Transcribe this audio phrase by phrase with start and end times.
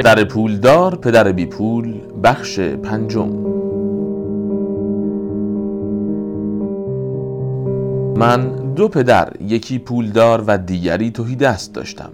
[0.00, 3.28] پدر پولدار پدر بی پول بخش پنجم.
[8.16, 12.10] من دو پدر یکی پولدار و دیگری توهی دست داشتم.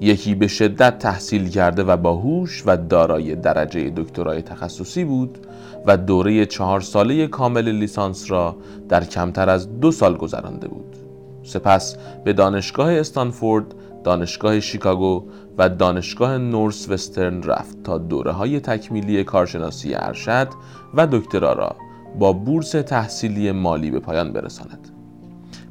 [0.00, 5.38] یکی به شدت تحصیل کرده و باهوش و دارای درجه دکترای تخصصی بود
[5.86, 8.56] و دوره چهار ساله کامل لیسانس را
[8.88, 10.96] در کمتر از دو سال گذرانده بود.
[11.42, 13.64] سپس به دانشگاه استانفورد،
[14.04, 15.24] دانشگاه شیکاگو
[15.58, 20.48] و دانشگاه نورس وسترن رفت تا دوره های تکمیلی کارشناسی ارشد
[20.94, 21.76] و دکترا را
[22.18, 24.88] با بورس تحصیلی مالی به پایان برساند.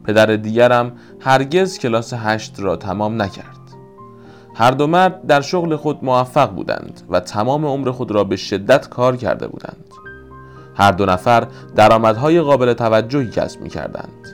[0.03, 3.47] پدر دیگرم هرگز کلاس هشت را تمام نکرد.
[4.55, 8.89] هر دو مرد در شغل خود موفق بودند و تمام عمر خود را به شدت
[8.89, 9.85] کار کرده بودند.
[10.75, 14.27] هر دو نفر درآمدهای قابل توجهی کسب می کردند.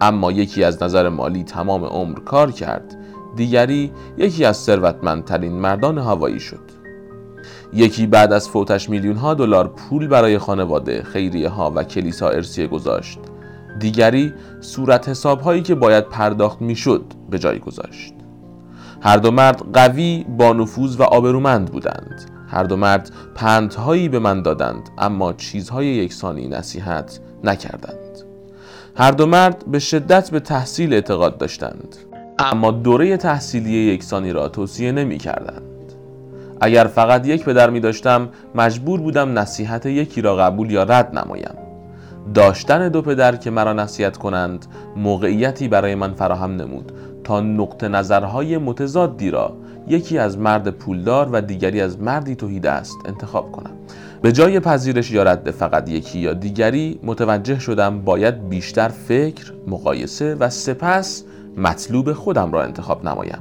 [0.00, 2.96] اما یکی از نظر مالی تمام عمر کار کرد
[3.36, 6.60] دیگری یکی از ثروتمندترین مردان هوایی شد.
[7.72, 12.66] یکی بعد از فوتش میلیون ها دلار پول برای خانواده خیریه ها و کلیسا ارسیه
[12.66, 13.18] گذاشت.
[13.78, 18.14] دیگری صورت حساب هایی که باید پرداخت می‌شد به جای گذاشت.
[19.00, 22.30] هر دو مرد قوی با نفوذ و آبرومند بودند.
[22.48, 28.18] هر دو مرد پندهایی به من دادند اما چیزهای یکسانی نصیحت نکردند.
[28.96, 31.96] هر دو مرد به شدت به تحصیل اعتقاد داشتند.
[32.38, 35.62] اما دوره تحصیلی یکسانی را توصیه نمی کردند.
[36.60, 41.54] اگر فقط یک پدر می داشتم مجبور بودم نصیحت یکی را قبول یا رد نمایم
[42.34, 46.92] داشتن دو پدر که مرا نصیحت کنند موقعیتی برای من فراهم نمود
[47.24, 49.56] تا نقطه نظرهای متضادی را
[49.88, 53.70] یکی از مرد پولدار و دیگری از مردی توهیده است انتخاب کنم
[54.22, 60.34] به جای پذیرش یا رد فقط یکی یا دیگری متوجه شدم باید بیشتر فکر، مقایسه
[60.34, 61.24] و سپس
[61.56, 63.38] مطلوب خودم را انتخاب نمایم.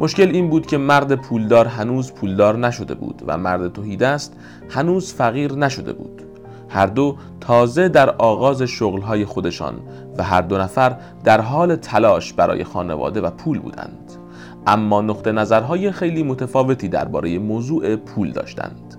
[0.00, 4.36] مشکل این بود که مرد پولدار هنوز پولدار نشده بود و مرد توهیدست
[4.70, 6.22] هنوز فقیر نشده بود.
[6.68, 9.74] هر دو تازه در آغاز شغلهای خودشان
[10.18, 14.12] و هر دو نفر در حال تلاش برای خانواده و پول بودند.
[14.66, 18.94] اما نقطه نظرهای خیلی متفاوتی درباره موضوع پول داشتند.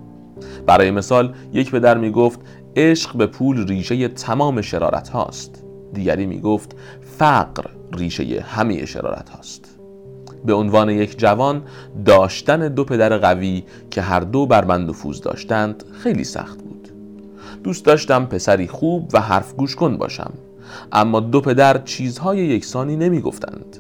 [0.67, 2.40] برای مثال یک پدر می گفت
[2.75, 5.63] عشق به پول ریشه تمام شرارت هاست
[5.94, 6.75] دیگری می گفت
[7.17, 7.66] فقر.
[7.97, 9.65] ریشه همه شرارت هاست.
[10.45, 11.61] به عنوان یک جوان
[12.05, 16.89] داشتن دو پدر قوی که هر دو بر من نفوذ داشتند خیلی سخت بود.
[17.63, 20.33] دوست داشتم پسری خوب و حرف گوش کن باشم
[20.91, 23.77] اما دو پدر چیزهای یکسانی نمی گفتند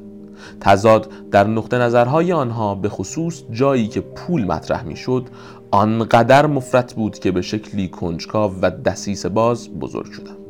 [0.59, 5.27] تضاد در نقطه نظرهای آنها به خصوص جایی که پول مطرح می شد
[5.71, 10.42] آنقدر مفرت بود که به شکلی کنجکاو و دسیس باز بزرگ شدم.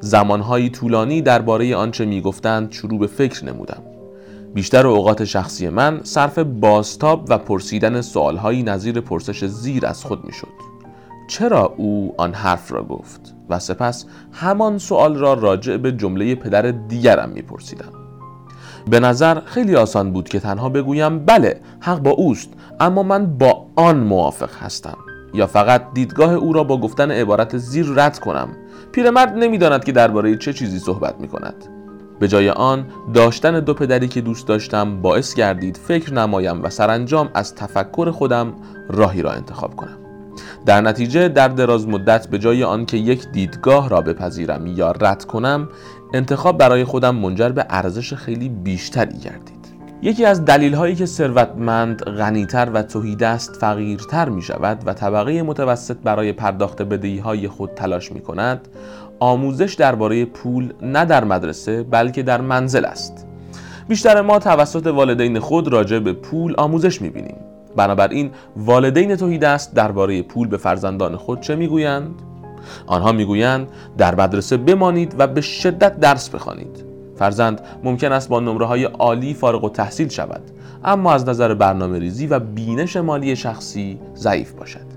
[0.00, 3.82] زمانهایی طولانی درباره آنچه می‌گفتند شروع به فکر نمودم.
[4.54, 10.48] بیشتر اوقات شخصی من صرف باستاب و پرسیدن سوالهایی نظیر پرسش زیر از خود می‌شد.
[11.28, 16.62] چرا او آن حرف را گفت و سپس همان سوال را راجع به جمله پدر
[16.62, 17.92] دیگرم میپرسیدم؟
[18.90, 22.48] به نظر خیلی آسان بود که تنها بگویم بله حق با اوست
[22.80, 24.96] اما من با آن موافق هستم.
[25.34, 28.48] یا فقط دیدگاه او را با گفتن عبارت زیر رد کنم.
[28.92, 31.54] پیرمرد نمی‌داند که درباره چه چیزی صحبت می کند
[32.20, 37.30] به جای آن داشتن دو پدری که دوست داشتم باعث گردید فکر نمایم و سرانجام
[37.34, 38.52] از تفکر خودم
[38.88, 39.98] راهی را انتخاب کنم.
[40.66, 45.68] در نتیجه در دراز مدت به جای آنکه یک دیدگاه را بپذیرم یا رد کنم
[46.14, 49.57] انتخاب برای خودم منجر به ارزش خیلی بیشتری گردید.
[50.02, 55.96] یکی از دلیل هایی که ثروتمند غنیتر و توهیدست فقیرتر می شود و طبقه متوسط
[55.96, 58.68] برای پرداخت بدهی های خود تلاش می کند
[59.20, 63.26] آموزش درباره پول نه در مدرسه بلکه در منزل است.
[63.88, 67.36] بیشتر ما توسط والدین خود راجع به پول آموزش می بینیم
[67.76, 72.14] بنابراین والدین توهیدست درباره پول به فرزندان خود چه می‌گویند؟
[72.86, 76.87] آنها می‌گویند در مدرسه بمانید و به شدت درس بخوانید.
[77.18, 80.42] فرزند ممکن است با نمره های عالی فارغ و تحصیل شود
[80.84, 84.88] اما از نظر برنامه ریزی و بینش مالی شخصی ضعیف باشد.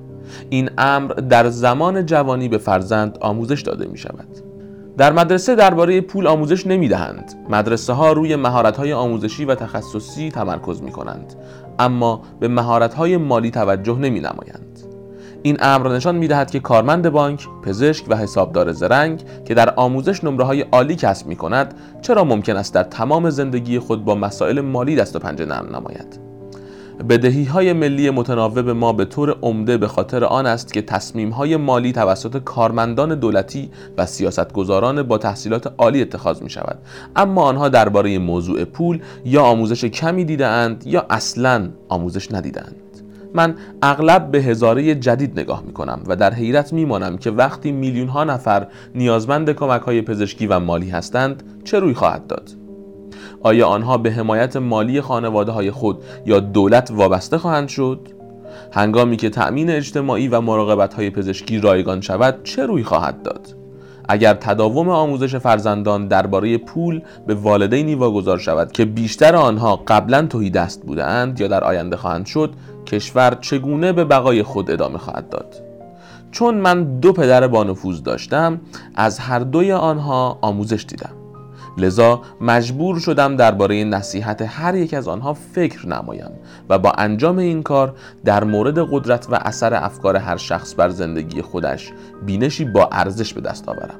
[0.50, 4.28] این امر در زمان جوانی به فرزند آموزش داده می شود
[4.98, 10.32] در مدرسه درباره پول آموزش نمی دهند مدرسه ها روی مهارت های آموزشی و تخصصی
[10.32, 11.34] تمرکز می کنند
[11.80, 14.71] اما به مهارت های مالی توجه نمی نمایند
[15.44, 20.46] این امر نشان می‌دهد که کارمند بانک، پزشک و حسابدار زرنگ که در آموزش نمره
[20.46, 24.96] های عالی کسب می کند چرا ممکن است در تمام زندگی خود با مسائل مالی
[24.96, 26.32] دست و پنجه نرم نماید؟
[27.10, 31.58] بدهی های ملی متناوب ما به طور عمده به خاطر آن است که تصمیم های
[31.58, 36.80] مالی توسط کارمندان دولتی و سیاستگزاران با تحصیلات عالی اتخاذ می شود
[37.16, 42.91] اما آنها درباره موضوع پول یا آموزش کمی دیدهاند یا اصلا آموزش ندیدند
[43.34, 47.72] من اغلب به هزاره جدید نگاه می کنم و در حیرت می مانم که وقتی
[47.72, 52.52] میلیون ها نفر نیازمند کمک های پزشکی و مالی هستند چه روی خواهد داد؟
[53.44, 58.08] آیا آنها به حمایت مالی خانواده های خود یا دولت وابسته خواهند شد؟
[58.72, 63.61] هنگامی که تأمین اجتماعی و مراقبت های پزشکی رایگان شود چه روی خواهد داد؟
[64.12, 70.50] اگر تداوم آموزش فرزندان درباره پول به والدینی واگذار شود که بیشتر آنها قبلا توهی
[70.50, 72.54] دست بودند یا در آینده خواهند شد
[72.88, 75.56] کشور چگونه به بقای خود ادامه خواهد داد؟
[76.32, 78.62] چون من دو پدر بانفوذ داشتم
[78.96, 81.21] از هر دوی آنها آموزش دیدم.
[81.78, 86.32] لذا مجبور شدم درباره نصیحت هر یک از آنها فکر نمایم
[86.70, 87.96] و با انجام این کار
[88.26, 91.92] در مورد قدرت و اثر افکار هر شخص بر زندگی خودش
[92.26, 94.00] بینشی با ارزش به دست آورم.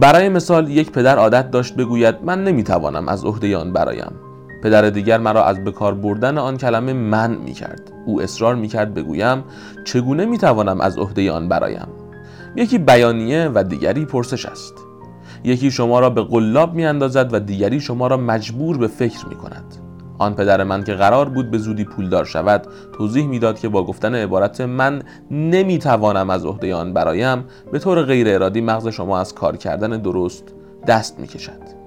[0.00, 4.12] برای مثال یک پدر عادت داشت بگوید من نمی‌توانم از عهده آن برایم.
[4.62, 8.94] پدر دیگر مرا از بکار بردن آن کلمه من می کرد او اصرار می کرد
[8.94, 9.44] بگویم
[9.84, 11.88] چگونه می توانم از عهده آن برایم؟
[12.56, 14.74] یکی بیانیه و دیگری پرسش است.
[15.44, 19.34] یکی شما را به قلاب می اندازد و دیگری شما را مجبور به فکر می
[19.34, 19.64] کند
[20.18, 22.66] آن پدر من که قرار بود به زودی پولدار شود
[22.98, 28.28] توضیح می‌داد که با گفتن عبارت من نمی‌توانم از عهده آن برایم به طور غیر
[28.28, 30.44] ارادی مغز شما از کار کردن درست
[30.86, 31.82] دست می‌کشد.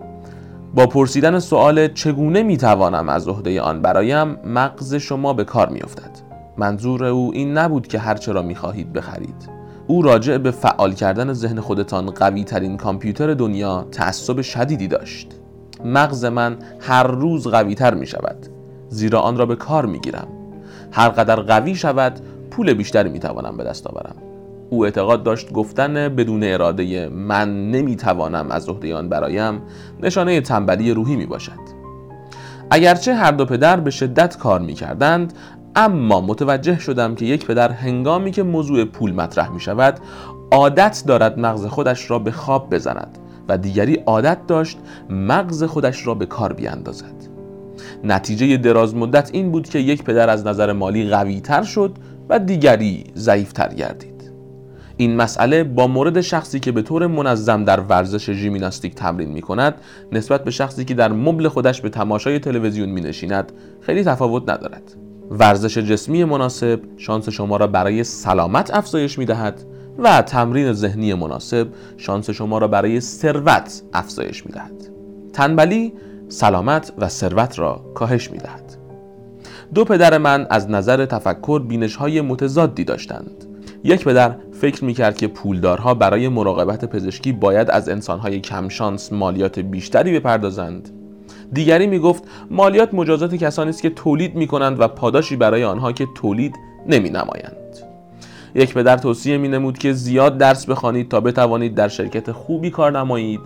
[0.76, 6.12] با پرسیدن سوال چگونه می‌توانم از عهده آن برایم مغز شما به کار میافتد.
[6.58, 9.55] منظور او این نبود که هرچه را می‌خواهید بخرید.
[9.88, 15.28] او راجع به فعال کردن ذهن خودتان قوی ترین کامپیوتر دنیا تعصب شدیدی داشت.
[15.86, 18.48] مغز من هر روز قوی تر می شود
[18.90, 20.28] زیرا آن را به کار می گیرم
[20.92, 22.20] هر قدر قوی شود
[22.52, 24.16] پول بیشتری می توانم به دست آورم.
[24.70, 29.62] او اعتقاد داشت گفتن بدون اراده من نمی‌توانم از عهده آن برایم
[30.02, 31.60] نشانه تنبلی روحی می باشد
[32.72, 35.34] اگرچه هر دو پدر به شدت کار می کردند
[35.76, 40.00] اما متوجه شدم که یک پدر هنگامی که موضوع پول مطرح می شود
[40.52, 43.18] عادت دارد مغز خودش را به خواب بزند
[43.48, 44.78] و دیگری عادت داشت
[45.10, 47.36] مغز خودش را به کار بیاندازد.
[48.04, 51.96] نتیجه دراز مدت این بود که یک پدر از نظر مالی قوی تر شد
[52.30, 54.16] و دیگری ضعیفتر گردید.
[54.98, 59.76] این مسئله با مورد شخصی که به طور منظم در ورزش ژیمناستیک تمرین می کند
[60.12, 63.52] نسبت به شخصی که در مبل خودش به تماشای تلویزیون می نشیند
[63.82, 64.96] خیلی تفاوت ندارد.
[65.32, 69.66] ورزش جسمی مناسب شانس شما را برای سلامت افزایش می دهد
[69.98, 71.68] و تمرین ذهنی مناسب
[71.98, 74.90] شانس شما را برای ثروت افزایش می دهد
[75.34, 75.94] تنبلی
[76.30, 78.78] سلامت و ثروت را کاهش می دهد
[79.74, 83.46] دو پدر من از نظر تفکر بینش های متضادی داشتند.
[83.84, 89.60] یک پدر فکر می کرد که پولدارها برای مراقبت پزشکی باید از انسانهای کمشانس مالیات
[89.60, 90.90] بیشتری بپردازند.
[91.54, 95.92] دیگری می گفت مالیات مجازات کسانی است که تولید می کنند و پاداشی برای آنها
[95.92, 96.56] که تولید
[96.88, 97.66] نمی نمایند
[98.56, 103.00] یک پدر توصیه می نمود که زیاد درس بخوانید تا بتوانید در شرکت خوبی کار
[103.00, 103.40] نمایید.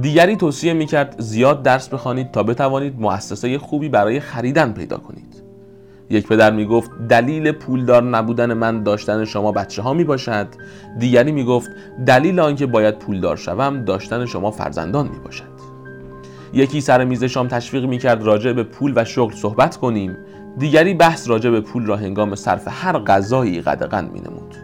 [0.00, 5.42] دیگری توصیه می کرد زیاد درس بخوانید تا بتوانید مؤسسه خوبی برای خریدن پیدا کنید.
[6.10, 10.46] یک پدر می گفت دلیل پولدار نبودن من داشتن شما بچه ها می باشد
[10.98, 11.70] دیگری می گفت
[12.06, 15.55] دلیل آنکه باید پولدار شوم داشتن شما فرزندان می باشد
[16.56, 20.16] یکی سر میز شام تشویق می کرد راجع به پول و شغل صحبت کنیم.
[20.58, 24.56] دیگری بحث راجع به پول را هنگام صرف هر غذایی قدغن می نمود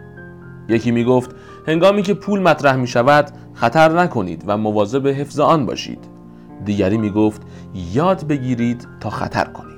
[0.69, 1.31] یکی می گفت
[1.67, 5.99] هنگامی که پول مطرح می شود خطر نکنید و مواظب حفظ آن باشید.
[6.65, 7.43] دیگری می گفت
[7.95, 9.73] یاد بگیرید تا خطر کنید.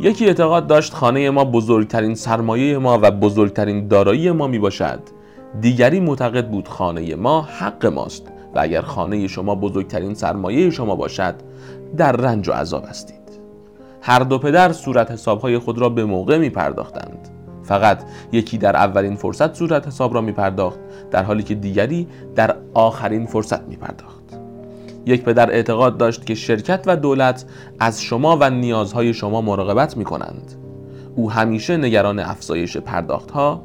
[0.00, 5.00] یکی اعتقاد داشت خانه ما بزرگترین سرمایه ما و بزرگترین دارایی ما می باشد
[5.60, 8.32] دیگری معتقد بود خانه ما حق ماست.
[8.54, 11.34] و اگر خانه شما بزرگترین سرمایه شما باشد
[11.96, 13.20] در رنج و عذاب هستید.
[14.02, 17.28] هر دو پدر صورت حسابهای خود را به موقع می پرداختند
[17.62, 18.02] فقط
[18.32, 20.78] یکی در اولین فرصت صورت حساب را می پرداخت
[21.10, 24.20] در حالی که دیگری در آخرین فرصت می پرداخت
[25.06, 27.44] یک پدر اعتقاد داشت که شرکت و دولت
[27.78, 30.52] از شما و نیازهای شما مراقبت می کنند
[31.16, 33.62] او همیشه نگران افزایش پرداخت ها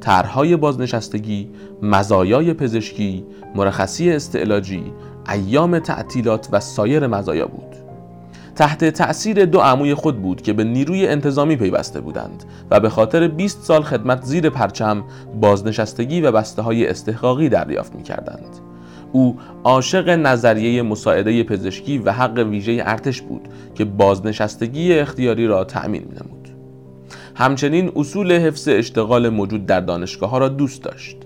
[0.00, 1.48] طرحهای بازنشستگی،
[1.82, 4.92] مزایای پزشکی، مرخصی استعلاجی،
[5.28, 7.76] ایام تعطیلات و سایر مزایا بود.
[8.56, 13.28] تحت تأثیر دو عموی خود بود که به نیروی انتظامی پیوسته بودند و به خاطر
[13.28, 15.04] 20 سال خدمت زیر پرچم
[15.40, 18.56] بازنشستگی و بسته های استحقاقی دریافت می کردند.
[19.12, 26.02] او عاشق نظریه مساعده پزشکی و حق ویژه ارتش بود که بازنشستگی اختیاری را تأمین
[26.02, 26.39] می نمود.
[27.40, 31.16] همچنین اصول حفظ اشتغال موجود در دانشگاه ها را دوست داشت.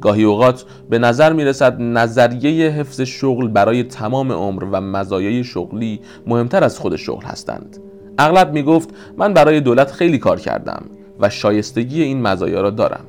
[0.00, 6.00] گاهی اوقات به نظر می رسد نظریه حفظ شغل برای تمام عمر و مزایای شغلی
[6.26, 7.76] مهمتر از خود شغل هستند.
[8.18, 10.82] اغلب می گفت من برای دولت خیلی کار کردم
[11.20, 13.04] و شایستگی این مزایا را دارم.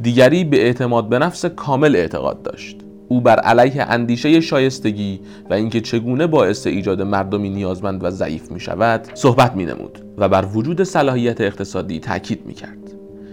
[0.00, 2.83] دیگری به اعتماد به نفس کامل اعتقاد داشت.
[3.14, 8.60] او بر علیه اندیشه شایستگی و اینکه چگونه باعث ایجاد مردمی نیازمند و ضعیف می
[8.60, 12.92] شود صحبت می نمود و بر وجود صلاحیت اقتصادی تاکید می کرد.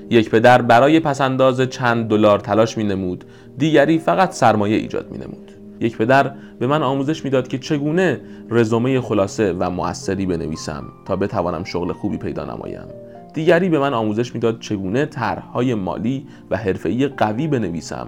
[0.10, 3.24] یک پدر برای پسنداز چند دلار تلاش می نمود
[3.58, 5.52] دیگری فقط سرمایه ایجاد می نمود.
[5.80, 11.64] یک پدر به من آموزش می‌داد که چگونه رزومه خلاصه و موثری بنویسم تا بتوانم
[11.64, 12.88] شغل خوبی پیدا نمایم
[13.34, 18.08] دیگری به من آموزش می‌داد چگونه طرحهای مالی و حرفه‌ای قوی بنویسم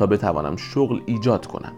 [0.00, 1.72] تا بتوانم شغل ایجاد کنم.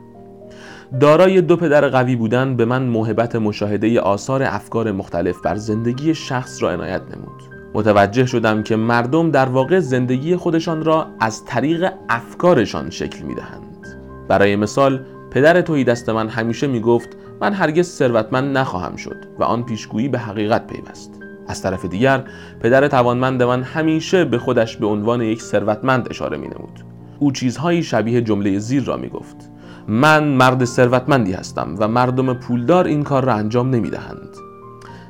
[1.00, 6.62] دارای دو پدر قوی بودن به من موهبت مشاهده آثار افکار مختلف بر زندگی شخص
[6.62, 7.42] را عنایت نمود.
[7.74, 13.86] متوجه شدم که مردم در واقع زندگی خودشان را از طریق افکارشان شکل می‌دهند.
[14.28, 17.08] برای مثال پدر توی دست من همیشه می‌گفت
[17.40, 21.20] من هرگز ثروتمند نخواهم شد و آن پیشگویی به حقیقت پیوست.
[21.48, 22.24] از طرف دیگر
[22.60, 26.91] پدر توانمند من همیشه به خودش به عنوان یک ثروتمند اشاره می نمود.
[27.22, 29.50] او چیزهایی شبیه جمله زیر را می گفت
[29.88, 34.36] من مرد ثروتمندی هستم و مردم پولدار این کار را انجام نمی دهند.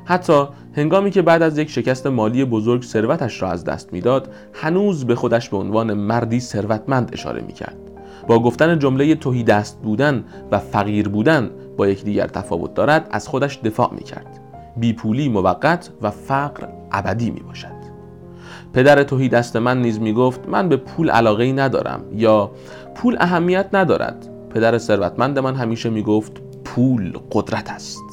[0.05, 5.05] حتی هنگامی که بعد از یک شکست مالی بزرگ ثروتش را از دست می‌داد هنوز
[5.05, 7.77] به خودش به عنوان مردی ثروتمند اشاره می کرد.
[8.27, 13.57] با گفتن جمله توهی دست بودن و فقیر بودن با یکدیگر تفاوت دارد از خودش
[13.57, 14.39] دفاع می کرد.
[14.77, 17.72] بیپولی موقت و فقر ابدی می باشد
[18.73, 22.51] پدر توهی دست من نیز می گفت من به پول علاقه ای ندارم یا
[22.95, 24.29] پول اهمیت ندارد.
[24.49, 28.03] پدر ثروتمند من همیشه می گفت پول قدرت است.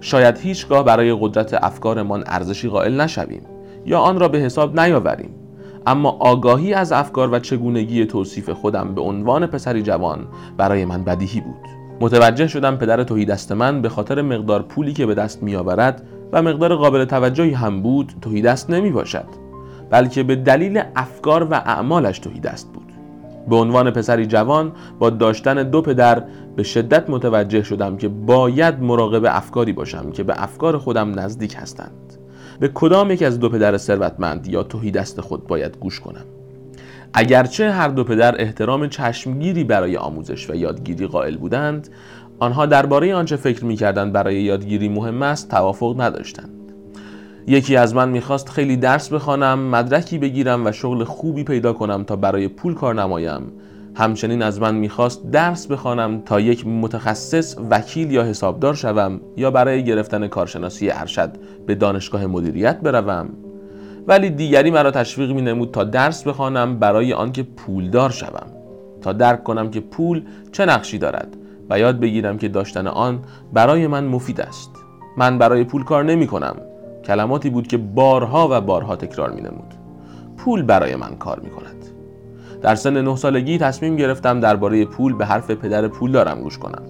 [0.00, 3.42] شاید هیچگاه برای قدرت افکارمان ارزشی قائل نشویم
[3.86, 5.34] یا آن را به حساب نیاوریم.
[5.86, 11.40] اما آگاهی از افکار و چگونگی توصیف خودم به عنوان پسری جوان برای من بدیهی
[11.40, 11.78] بود.
[12.00, 16.42] متوجه شدم پدر توهی دست من به خاطر مقدار پولی که به دست میآورد و
[16.42, 19.47] مقدار قابل توجهی هم بود توهی دست نمی باشد
[19.90, 22.92] بلکه به دلیل افکار و اعمالش توهی دست بود.
[23.48, 26.22] به عنوان پسری جوان با داشتن دو پدر
[26.56, 32.12] به شدت متوجه شدم که باید مراقب افکاری باشم که به افکار خودم نزدیک هستند.
[32.60, 36.24] به کدام یک از دو پدر ثروتمند یا توهی دست خود باید گوش کنم؟
[37.14, 41.88] اگرچه هر دو پدر احترام چشمگیری برای آموزش و یادگیری قائل بودند
[42.38, 46.57] آنها درباره آنچه فکر می‌کردند برای یادگیری مهم است توافق نداشتند.
[47.48, 52.16] یکی از من می‌خواست خیلی درس بخوانم مدرکی بگیرم و شغل خوبی پیدا کنم تا
[52.16, 53.42] برای پول کار نمایم.
[53.94, 59.84] همچنین از من می‌خواست درس بخوانم تا یک متخصص وکیل یا حسابدار شوم یا برای
[59.84, 61.30] گرفتن کارشناسی ارشد
[61.66, 63.28] به دانشگاه مدیریت بروم.
[64.06, 68.46] ولی دیگری مرا تشویق می نمود تا درس بخوانم برای آنکه پولدار شوم.
[69.02, 71.36] تا درک کنم که پول چه نقشی دارد
[71.70, 73.18] و یاد بگیرم که داشتن آن
[73.52, 74.70] برای من مفید است.
[75.16, 76.56] من برای پول کار نمی کنم
[77.08, 79.74] کلماتی بود که بارها و بارها تکرار می نمود
[80.36, 81.84] پول برای من کار می کند
[82.62, 86.82] در سن نه سالگی تصمیم گرفتم درباره پول به حرف پدر پول دارم گوش کنم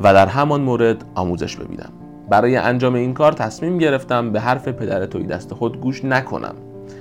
[0.00, 1.92] و در همان مورد آموزش ببینم.
[2.30, 6.54] برای انجام این کار تصمیم گرفتم به حرف پدر توی دست خود گوش نکنم.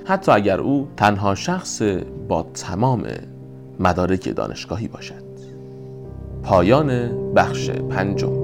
[0.05, 1.81] حتی اگر او تنها شخص
[2.27, 3.03] با تمام
[3.79, 5.23] مدارک دانشگاهی باشد.
[6.43, 8.42] پایان بخش پنجم.